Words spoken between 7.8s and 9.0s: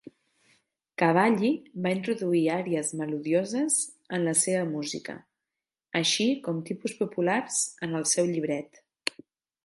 en el seu llibret.